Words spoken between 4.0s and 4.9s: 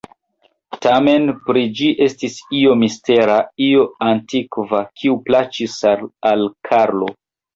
antikva,